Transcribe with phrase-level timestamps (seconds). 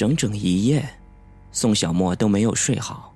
[0.00, 0.82] 整整一夜，
[1.52, 3.14] 宋小沫都没有睡好，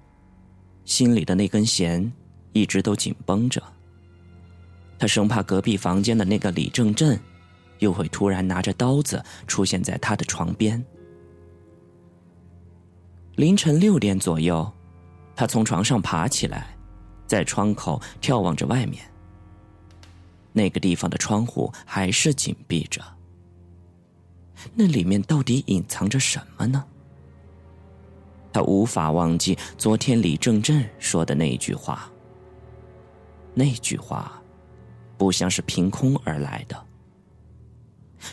[0.84, 2.12] 心里的那根弦
[2.52, 3.62] 一直都紧绷着。
[4.98, 7.18] 他生怕隔壁房间的那个李正振，
[7.78, 10.84] 又会突然拿着刀子出现在他的床边。
[13.36, 14.70] 凌晨六点左右，
[15.34, 16.76] 他从床上爬起来，
[17.26, 19.02] 在窗口眺望着外面。
[20.52, 23.00] 那个地方的窗户还是紧闭着，
[24.72, 26.84] 那里面到底隐藏着什么呢？
[28.52, 32.10] 他无法忘记昨天李正振说的那句话。
[33.54, 34.40] 那句话。
[35.16, 36.86] 不像是凭空而来的。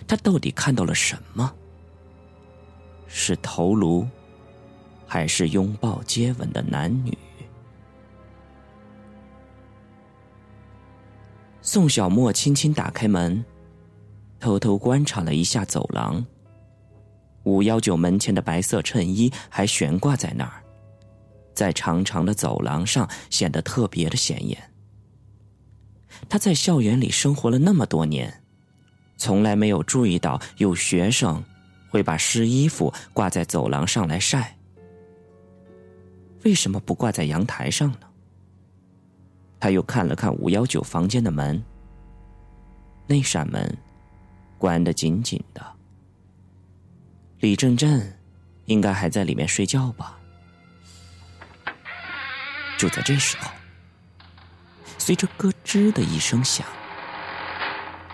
[0.07, 1.53] 他到底看到了什么？
[3.05, 4.07] 是头颅，
[5.05, 7.15] 还是拥抱接吻的男女？
[11.61, 13.45] 宋小沫轻轻打开门，
[14.41, 16.25] 偷偷观察了一下走廊。
[17.43, 20.61] 五幺九门前的白色衬衣还悬挂在那儿，
[21.53, 24.57] 在长长的走廊上显得特别的显眼。
[26.27, 28.43] 他在校园里生活了那么多年，
[29.15, 31.41] 从来没有注意到有学生
[31.89, 34.57] 会把湿衣服挂在走廊上来晒。
[36.43, 37.99] 为什么不挂在阳台上呢？
[39.59, 41.63] 他又看了看五幺九房间的门，
[43.07, 43.77] 那扇门
[44.61, 45.65] 关得紧紧的。
[47.39, 48.15] 李正振
[48.65, 50.19] 应该还在里面睡觉吧？
[52.77, 53.49] 就在这时候。
[54.99, 56.63] 随着咯吱的一声响，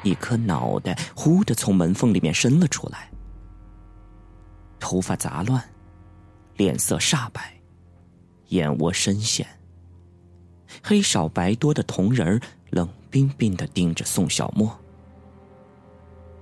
[0.03, 3.11] 一颗脑袋忽的从门缝里面伸了出来，
[4.79, 5.61] 头发杂乱，
[6.55, 7.59] 脸色煞白，
[8.47, 9.45] 眼窝深陷，
[10.81, 14.79] 黑少白多的铜人冷冰冰的盯着宋小沫。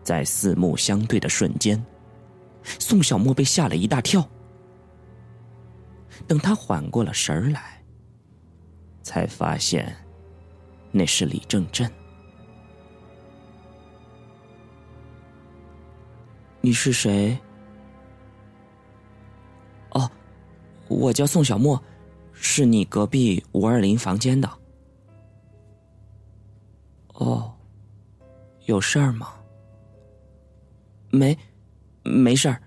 [0.05, 1.83] 在四目相对的瞬间，
[2.79, 4.25] 宋小沫被吓了一大跳。
[6.27, 7.83] 等他缓过了神来，
[9.01, 9.93] 才发现。
[10.91, 11.91] 那是李正振。
[16.61, 17.37] 你是谁？
[19.89, 20.09] 哦，
[20.87, 21.83] 我叫宋小沫，
[22.31, 24.49] 是你隔壁五二零房间的。
[27.15, 27.53] 哦，
[28.65, 29.34] 有事儿吗？
[31.15, 31.37] 没，
[32.03, 32.61] 没事儿。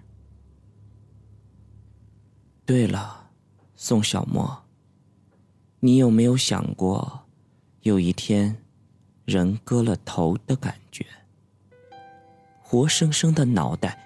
[2.65, 3.31] 对了，
[3.77, 4.65] 宋小沫，
[5.81, 7.27] 你有没有想过？
[7.83, 8.63] 有一天，
[9.25, 11.07] 人割了头的感觉，
[12.61, 13.99] 活生生的脑袋，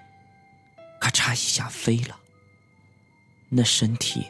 [1.01, 2.19] 咔嚓一下飞了。
[3.49, 4.25] 那身体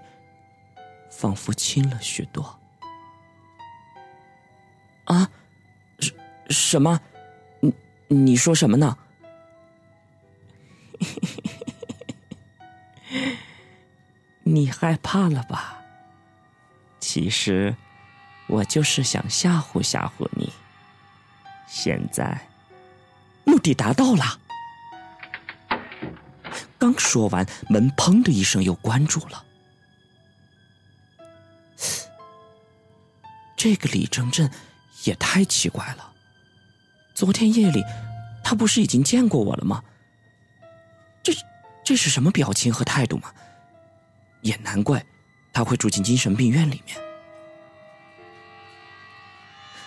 [1.11, 2.59] 仿佛轻了许多。
[5.05, 5.29] 啊，
[5.99, 6.13] 什
[6.49, 6.99] 什么？
[7.59, 7.73] 你
[8.07, 8.97] 你说什么呢？
[14.43, 15.81] 你害怕了吧？
[16.99, 17.75] 其实。
[18.45, 20.51] 我就是想吓唬吓唬你。
[21.65, 22.49] 现在，
[23.45, 24.37] 目的达到了。
[26.77, 29.45] 刚说完，门砰的一声又关住了。
[33.55, 34.51] 这个李正振
[35.05, 36.11] 也太奇怪了。
[37.15, 37.81] 昨天夜里，
[38.43, 39.81] 他不是已经见过我了吗？
[41.23, 41.33] 这
[41.83, 43.33] 这是什么表情和态度吗？
[44.41, 45.03] 也难怪
[45.53, 46.97] 他会住进精神病院里面。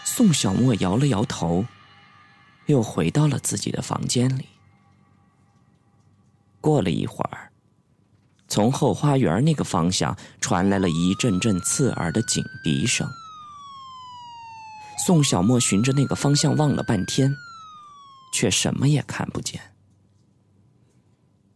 [0.03, 1.67] 宋小沫摇了摇头，
[2.65, 4.49] 又回到了自己的房间里。
[6.59, 7.53] 过了一会儿，
[8.49, 13.07] 从后花园那个方向传来了一阵阵刺耳的警笛声。
[15.05, 17.31] 宋小沫循着那个方向望了半天，
[18.33, 19.61] 却什么也看不见。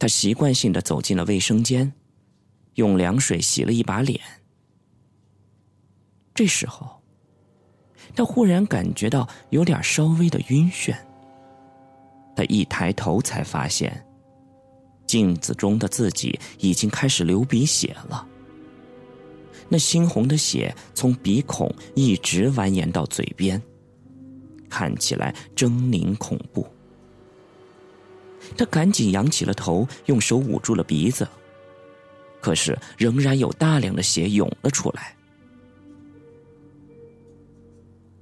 [0.00, 1.92] 他习惯性的走进了卫生间，
[2.74, 4.18] 用凉水洗了一把脸。
[6.34, 6.98] 这时候。
[8.12, 10.92] 他忽然感觉到有点稍微的晕眩。
[12.34, 14.04] 他一抬头才发现，
[15.06, 18.26] 镜子中的自己已经开始流鼻血了。
[19.68, 23.62] 那猩红的血从鼻孔一直蜿蜒到嘴边，
[24.68, 26.66] 看起来狰狞恐怖。
[28.56, 31.26] 他赶紧仰起了头，用手捂住了鼻子，
[32.40, 35.16] 可是仍然有大量的血涌了出来。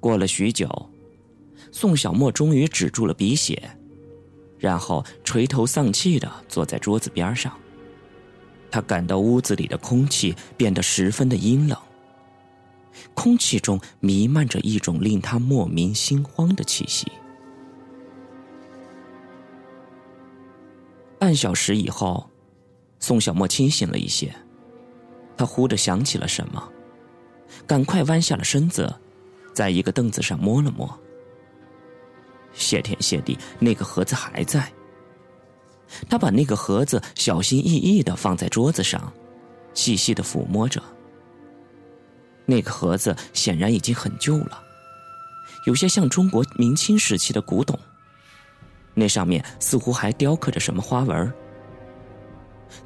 [0.01, 0.69] 过了许久，
[1.73, 3.61] 宋小沫终于止住了鼻血，
[4.59, 7.53] 然后垂头丧气的坐在桌子边上。
[8.71, 11.77] 他感到屋子里的空气变得十分的阴冷，
[13.15, 17.11] 空气中弥漫着一种令他莫名心慌的气息。
[21.19, 22.29] 半小时以后，
[23.01, 24.35] 宋小沫清醒了一些，
[25.37, 26.73] 他忽地想起了什么，
[27.67, 28.95] 赶快弯下了身子，
[29.53, 30.99] 在一个凳子上摸了摸。
[32.53, 34.73] 谢天谢地，那个盒子还在。
[36.09, 39.13] 他把那个盒子小心翼翼的放在桌子上，
[39.75, 40.83] 细细的抚摸着。
[42.47, 44.63] 那个盒子显然已经很旧了，
[45.67, 47.79] 有些像中国明清时期的古董。
[48.99, 51.33] 那上面似乎还雕刻着什么花纹。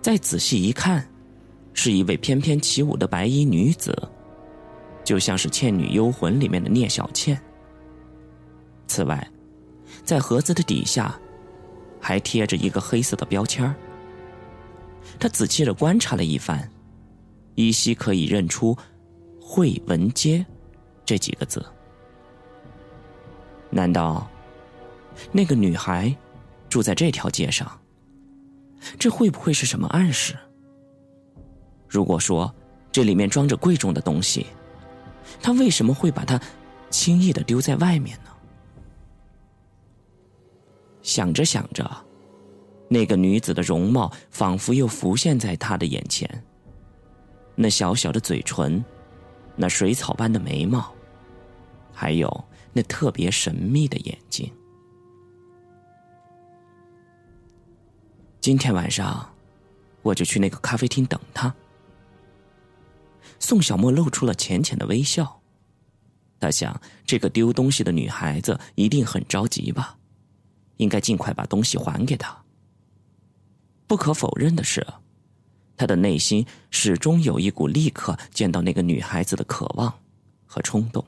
[0.02, 1.08] 再仔细一看，
[1.72, 3.96] 是一位翩翩起舞的白衣女子，
[5.02, 7.40] 就像是《倩女幽魂》里面的聂小倩。
[8.86, 9.26] 此外，
[10.04, 11.18] 在盒子的底下，
[11.98, 13.74] 还贴着一个黑色的标签
[15.18, 16.70] 他仔细的观察了一番，
[17.54, 18.76] 依稀可以认出
[19.40, 20.44] “惠文街”
[21.06, 21.64] 这几个字。
[23.70, 24.28] 难道
[25.30, 26.14] 那个女孩
[26.68, 27.80] 住在这条街上？
[28.98, 30.36] 这会不会是什么暗示？
[31.88, 32.52] 如果说
[32.90, 34.46] 这里面装着贵重的东西，
[35.40, 36.40] 他为什么会把它
[36.90, 38.30] 轻易的丢在外面呢？
[41.02, 41.88] 想着想着，
[42.88, 46.44] 那个女子的容貌仿佛又浮现在他的眼前。
[47.54, 48.84] 那小小的嘴唇，
[49.54, 50.92] 那水草般的眉毛，
[51.92, 54.50] 还有那特别神秘的眼睛。
[58.42, 59.32] 今天晚上，
[60.02, 61.54] 我就去那个咖啡厅等他。
[63.38, 65.40] 宋小沫露出了浅浅的微笑，
[66.40, 69.96] 他想，这个丢东西的女孩子一定很着急吧。
[70.78, 72.36] 应该尽快把东西还给他。
[73.86, 74.84] 不可否认的是，
[75.76, 79.96] 他的内心始终有一股立刻见到那个女孩子的渴望
[80.46, 81.04] 和冲动。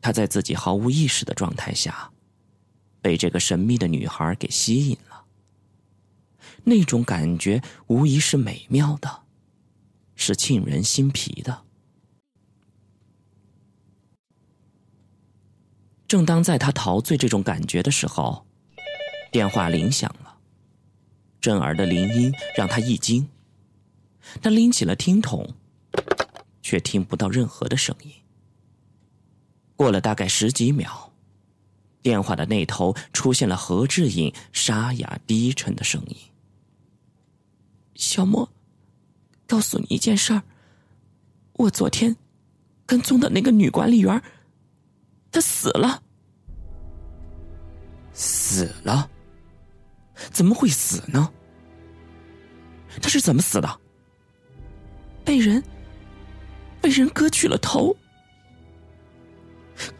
[0.00, 2.10] 他在自己毫无意识的状态下，
[3.02, 5.13] 被这个神秘的女孩给吸引了。
[6.64, 9.22] 那种感觉无疑是美妙的，
[10.14, 11.62] 是沁人心脾的。
[16.06, 18.46] 正当在他陶醉这种感觉的时候，
[19.32, 20.38] 电话铃响了。
[21.40, 23.28] 震耳的铃音让他一惊，
[24.40, 25.54] 他拎起了听筒，
[26.62, 28.12] 却听不到任何的声音。
[29.76, 31.12] 过了大概十几秒，
[32.00, 36.16] 电话的那头出现了何志颖沙哑低沉的声音
[37.94, 38.48] ：“小莫，
[39.46, 40.42] 告诉你一件事儿，
[41.54, 42.16] 我昨天
[42.86, 44.22] 跟踪的那个女管理员。”
[45.32, 46.00] 她死了，
[48.12, 49.10] 死了？
[50.30, 51.28] 怎么会死呢？
[53.02, 53.80] 他是怎么死的？
[55.24, 55.60] 被人
[56.80, 57.96] 被人割去了头，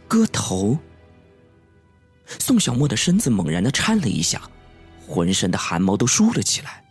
[0.06, 0.78] 割头。
[2.38, 4.48] 宋小莫的身子猛然的颤了一下，
[5.08, 6.83] 浑身的汗毛都竖了起来。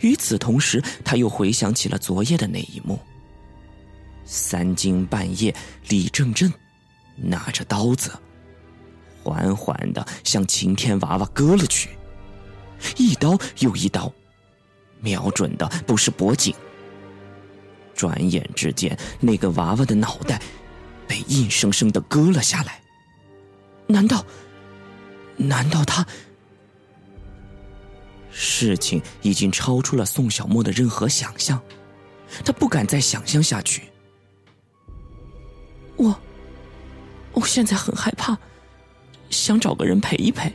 [0.00, 2.98] 与此同时，他又回想起了昨夜的那一幕：
[4.24, 5.54] 三更半夜，
[5.88, 6.52] 李正正。
[7.18, 8.12] 拿着刀子，
[9.22, 11.88] 缓缓的向晴天娃娃割了去，
[12.98, 14.12] 一刀又一刀，
[15.00, 16.54] 瞄准的不是脖颈。
[17.94, 20.38] 转眼之间，那个娃娃的脑袋
[21.08, 22.82] 被硬生生的割了下来。
[23.86, 24.22] 难道？
[25.38, 26.06] 难道他？
[28.38, 31.58] 事情已经超出了宋小沫的任何想象，
[32.44, 33.84] 他不敢再想象下去。
[35.96, 36.14] 我。
[37.32, 38.36] 我现在很害怕，
[39.28, 40.50] 想找个人陪一陪。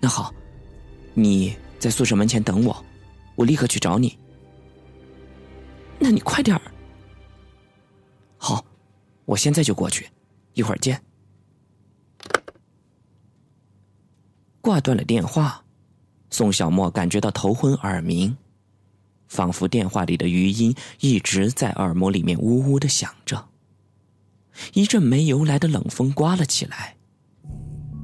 [0.00, 0.32] 那好，
[1.12, 2.84] 你在宿舍门前等我，
[3.34, 4.16] 我立刻去找你。
[5.98, 6.62] 那你快点儿。
[8.36, 8.64] 好，
[9.24, 10.08] 我现在就过去，
[10.54, 11.02] 一会儿见。
[14.68, 15.64] 挂断了电话，
[16.28, 18.36] 宋小沫感觉到头昏耳鸣，
[19.26, 23.48] 仿佛电话里的余音一直在耳膜里面呜呜的响着。
[24.74, 26.94] 一阵没由来的冷风刮了起来，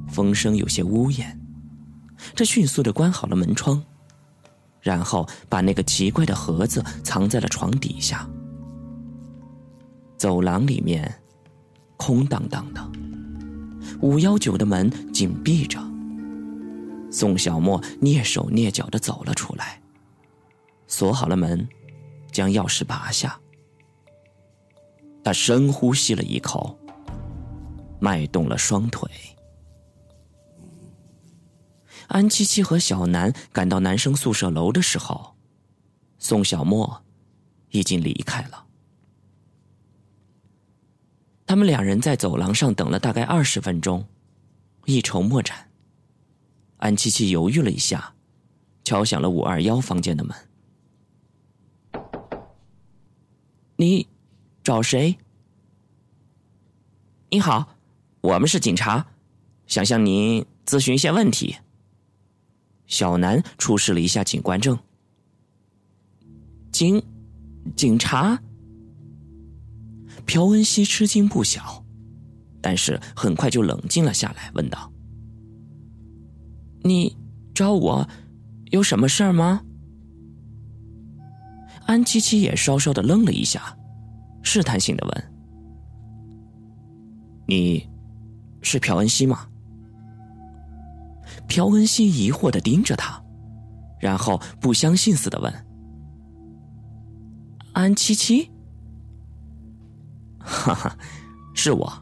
[0.09, 1.39] 风声有些呜咽。
[2.35, 3.79] 他迅速的关好了门窗，
[4.81, 8.27] 然后把那个奇怪的盒子藏在了床底下。
[10.17, 11.13] 走廊里面
[11.95, 12.91] 空荡荡的，
[14.01, 15.79] 五幺九的门紧闭着。
[17.15, 19.81] 宋小沫蹑手蹑脚的走了出来，
[20.85, 21.65] 锁好了门，
[22.29, 23.39] 将钥匙拔下。
[25.23, 26.77] 他深呼吸了一口，
[28.01, 29.09] 迈动了双腿。
[32.07, 35.37] 安七七和小南赶到男生宿舍楼的时候，
[36.19, 37.01] 宋小沫
[37.69, 38.65] 已经离开了。
[41.45, 44.05] 他们两人在走廊上等了大概二十分钟，
[44.83, 45.65] 一筹莫展。
[46.77, 48.13] 安七七犹豫了一下，
[48.83, 50.35] 敲响了五二幺房间的门。
[53.77, 54.07] 你
[54.63, 55.17] 找谁？
[57.29, 57.75] 你好，
[58.21, 59.05] 我们是警察，
[59.67, 61.57] 想向您咨询一些问题。
[62.87, 64.77] 小南出示了一下警官证。
[66.71, 67.03] 警
[67.75, 68.39] 警察？
[70.25, 71.83] 朴文熙吃惊不小，
[72.61, 74.91] 但是很快就冷静了下来，问道
[76.85, 77.17] ：“你
[77.53, 78.07] 找我
[78.65, 79.61] 有什么事儿吗？”
[81.87, 83.75] 安七七也稍稍的愣了一下，
[84.43, 85.33] 试探性的问
[87.47, 87.89] ：“你
[88.61, 89.47] 是朴恩熙吗？”
[91.49, 93.19] 朴恩熙疑惑的盯着他，
[93.99, 95.53] 然后不相信似的问
[97.73, 98.51] ：“安七七
[100.39, 100.97] ？”“哈哈，
[101.55, 101.93] 是我。”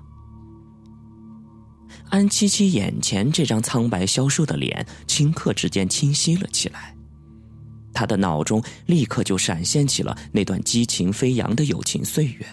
[2.14, 6.96] 安七七眼前这张苍白消瘦的脸，顷刻之间清晰了起来。
[7.92, 12.46] 他的脑中立刻就闪现起了那段激情飞扬的友情岁月。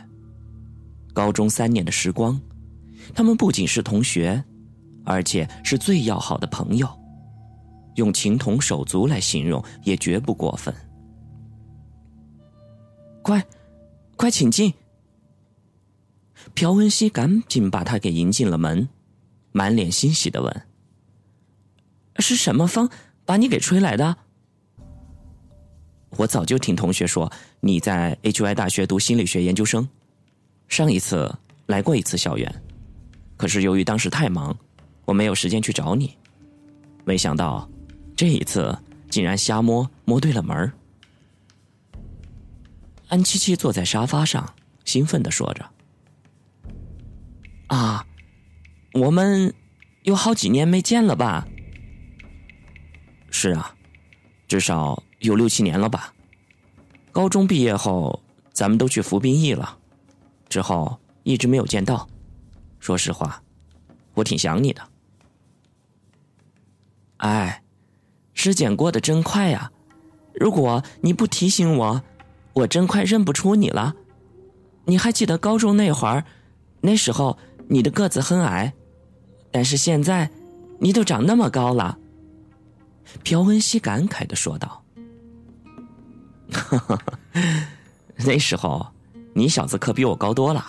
[1.12, 2.40] 高中三年的时光，
[3.14, 4.43] 他们不仅是同学，
[5.05, 6.88] 而且是最要好的朋友，
[7.97, 10.75] 用情同手足来形容也绝不过分。
[13.21, 13.45] 快，
[14.17, 14.73] 快请进！
[16.55, 18.88] 朴文熙赶紧把他给迎进了门，
[19.52, 20.62] 满脸欣喜的问
[22.19, 22.88] ：“是什么风
[23.25, 24.16] 把你给吹来的？”
[26.16, 29.88] 我早就听同学说你在 HY 大学读心理学研究生，
[30.69, 31.33] 上一次
[31.66, 32.62] 来过一次校园，
[33.37, 34.57] 可是由于当时太忙，
[35.04, 36.16] 我没有时间去找你。
[37.04, 37.69] 没想到
[38.16, 38.76] 这一次
[39.09, 40.73] 竟然瞎摸摸对了门
[43.09, 44.54] 安七七坐在沙发上，
[44.85, 45.71] 兴奋的说着
[47.69, 48.04] ：“啊，
[48.92, 49.54] 我们
[50.02, 51.47] 有好几年没见了吧
[53.30, 53.75] ？”“是啊，
[54.49, 56.14] 至少。”有六七年了吧？
[57.12, 58.23] 高中毕业后，
[58.54, 59.76] 咱们都去服兵役了，
[60.49, 62.09] 之后一直没有见到。
[62.78, 63.42] 说实话，
[64.14, 64.80] 我挺想你的。
[67.18, 67.62] 哎，
[68.32, 69.70] 时间过得真快呀！
[70.32, 72.02] 如果你不提醒我，
[72.54, 73.94] 我真快认不出你了。
[74.87, 76.25] 你还记得高中那会儿？
[76.80, 78.73] 那时候你的个子很矮，
[79.50, 80.28] 但是现在
[80.78, 81.97] 你都长那么高了。
[83.25, 84.83] 朴文熙感慨的说道。
[86.52, 86.99] 哈哈，
[88.16, 88.87] 那时候
[89.35, 90.64] 你小子可比我高多了，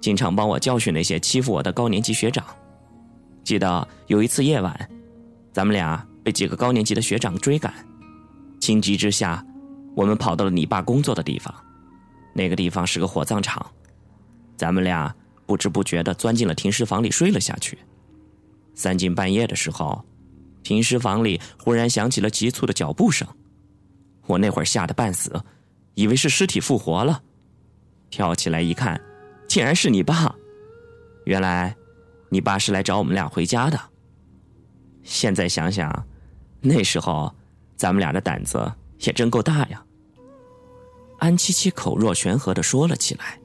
[0.00, 2.44] 经常帮我教训那些欺负我的高年级学长。
[3.44, 4.90] 记得有一次夜晚，
[5.52, 7.74] 咱们俩被几个高年级的学长追赶，
[8.60, 9.44] 情急之下，
[9.94, 11.54] 我们跑到了你爸工作的地方。
[12.34, 13.66] 那个地方是个火葬场，
[14.56, 15.14] 咱们俩
[15.44, 17.78] 不知不觉的钻进了停尸房里睡了下去。
[18.74, 20.04] 三更半夜的时候，
[20.62, 23.26] 停尸房里忽然响起了急促的脚步声。
[24.26, 25.42] 我那会儿吓得半死，
[25.94, 27.22] 以为是尸体复活了，
[28.10, 29.00] 跳起来一看，
[29.48, 30.34] 竟然是你爸。
[31.24, 31.74] 原来，
[32.30, 33.78] 你爸是来找我们俩回家的。
[35.02, 36.06] 现在想想，
[36.60, 37.32] 那时候
[37.76, 39.84] 咱们俩的胆子也真够大呀。
[41.18, 43.38] 安七七口若悬河的说了起来，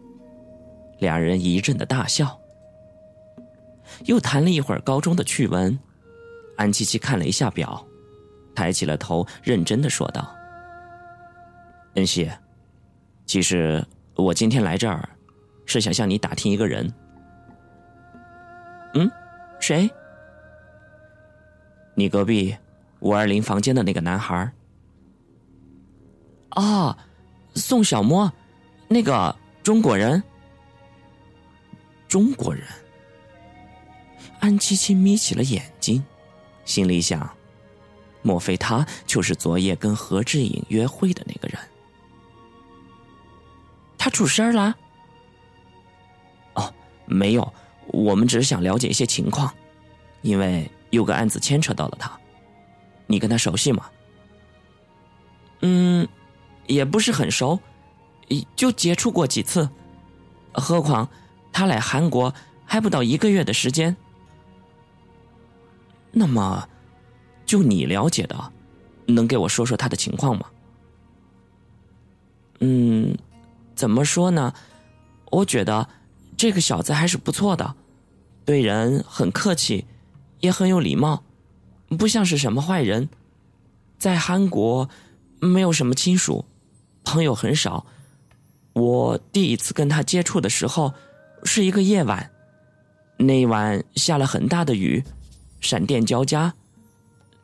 [0.99, 2.39] 两人一阵的大笑，
[4.05, 5.77] 又谈了一会儿高中的趣闻。
[6.55, 7.85] 安七七看了一下表，
[8.55, 10.33] 抬起了头，认真的说道。
[11.95, 12.29] 恩熙，
[13.25, 13.85] 其实
[14.15, 15.07] 我今天来这儿，
[15.65, 16.91] 是想向你打听一个人。
[18.93, 19.09] 嗯，
[19.59, 19.89] 谁？
[21.93, 22.55] 你隔壁
[22.99, 24.51] 五二零房间的那个男孩。
[26.55, 26.97] 哦，
[27.53, 28.31] 宋小摸，
[28.87, 30.21] 那个中国人。
[32.07, 32.63] 中国人。
[34.39, 36.03] 安七七眯起了眼睛，
[36.65, 37.29] 心里想：
[38.21, 41.59] 莫非他就是昨夜跟何志颖约会的那个人？
[43.97, 44.75] 他出事儿了？
[46.53, 46.73] 哦，
[47.05, 47.53] 没有，
[47.87, 49.53] 我们只是想了解一些情况，
[50.21, 52.17] 因为有个案子牵扯到了他。
[53.07, 53.89] 你跟他熟悉吗？
[55.61, 56.07] 嗯，
[56.67, 57.59] 也不是很熟，
[58.55, 59.67] 就接触过几次。
[60.53, 61.09] 何况
[61.51, 62.33] 他来韩国
[62.65, 63.95] 还不到一个月的时间。
[66.11, 66.67] 那么，
[67.45, 68.51] 就你了解的，
[69.05, 70.45] 能给我说说他的情况吗？
[72.59, 73.17] 嗯。
[73.75, 74.51] 怎么说呢？
[75.29, 75.87] 我觉得
[76.35, 77.75] 这个小子还是不错的，
[78.43, 79.85] 对人很客气，
[80.39, 81.23] 也很有礼貌，
[81.89, 83.07] 不像是什么坏人。
[83.99, 84.89] 在韩国
[85.39, 86.43] 没有什么亲属，
[87.03, 87.85] 朋友很少。
[88.73, 90.91] 我第一次跟他接触的时候
[91.43, 92.31] 是一个夜晚，
[93.17, 95.03] 那晚下了很大的雨，
[95.59, 96.53] 闪电交加。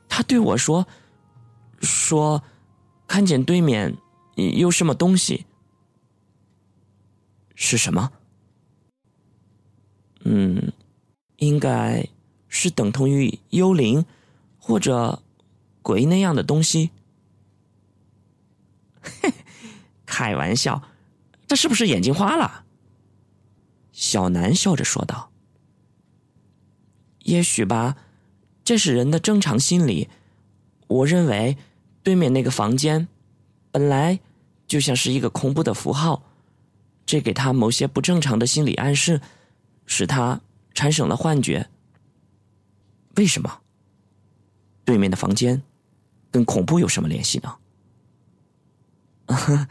[0.07, 0.87] 他对我说
[1.81, 2.43] ：“说
[3.07, 3.97] 看见对面
[4.35, 5.45] 有什么东西。
[7.55, 8.11] 是什么？
[10.25, 10.71] 嗯，
[11.37, 12.07] 应该
[12.47, 14.05] 是等同于幽灵
[14.57, 15.21] 或者
[15.81, 16.91] 鬼那样的东西。
[19.01, 19.33] 嘿，
[20.05, 20.81] 开玩笑，
[21.47, 22.65] 他是不是眼睛花了？
[23.91, 25.31] 小南笑着说道
[27.23, 27.97] ：“也许吧，
[28.63, 30.09] 这是人的正常心理。
[30.87, 31.57] 我认为，
[32.03, 33.07] 对面那个房间
[33.71, 34.19] 本来
[34.67, 36.23] 就像是一个恐怖的符号，
[37.05, 39.21] 这给他某些不正常的心理暗示，
[39.85, 40.41] 使他
[40.73, 41.69] 产生了幻觉。
[43.15, 43.61] 为什么？
[44.85, 45.63] 对面的房间
[46.29, 47.55] 跟恐怖有什么联系呢？”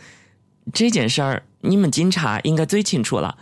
[0.72, 3.36] 这件事儿，你们警察应该最清楚了。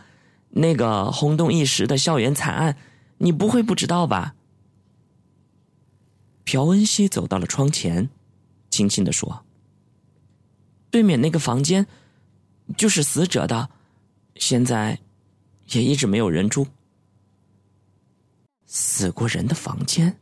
[0.51, 2.77] 那个轰动一时的校园惨案，
[3.23, 4.35] 你不会不知道吧？
[6.45, 8.09] 朴恩熙走到了窗前，
[8.71, 9.45] 轻轻的说
[10.91, 11.87] ：“对面那个房间，
[12.79, 13.69] 就是死者的，
[14.37, 14.99] 现在
[15.69, 16.67] 也一直没有人住。
[18.65, 20.19] 死过人的房间。”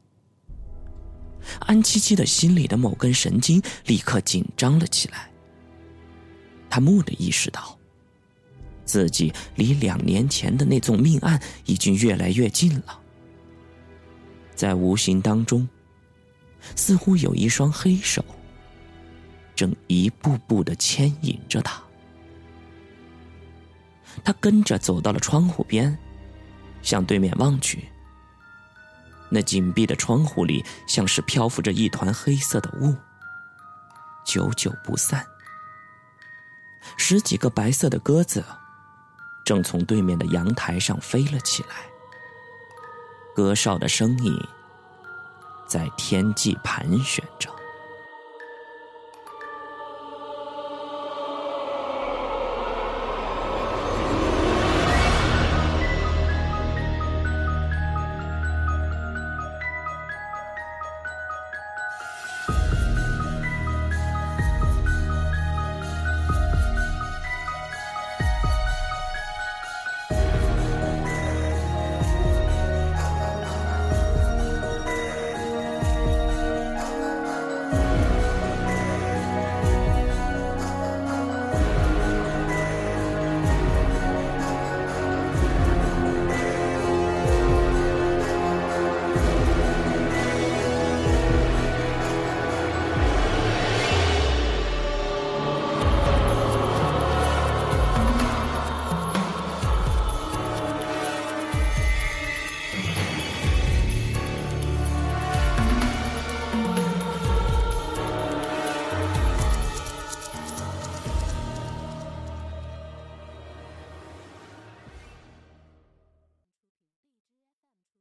[1.60, 5.30] 安七七的心里的某根神经立刻紧张了起来。
[6.68, 7.77] 他蓦地意识到，
[8.88, 12.98] 自己离两年前的那宗命案已经越来越近了。
[14.56, 15.68] 在无形当中，
[16.74, 18.24] 似乎有一双黑手
[19.54, 21.80] 正一步步的牵引着他。
[24.24, 25.96] 他跟着走到了窗户边，
[26.82, 27.86] 向对面望去。
[29.30, 32.96] 那紧闭的窗户里，像是漂浮着一团黑色的雾，
[34.24, 35.24] 久久不散。
[36.96, 38.42] 十几个白色的鸽子，
[39.48, 41.68] 正从对面的阳台上飞了起来。
[43.34, 44.38] 歌哨的声音
[45.66, 47.57] 在天际盘旋着。